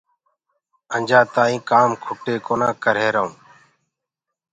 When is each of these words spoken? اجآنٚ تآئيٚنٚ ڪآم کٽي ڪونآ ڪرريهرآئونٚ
اجآنٚ 0.95 1.29
تآئيٚنٚ 1.33 1.65
ڪآم 1.69 1.89
کٽي 2.03 2.35
ڪونآ 2.45 2.69
ڪرريهرآئونٚ 2.83 3.35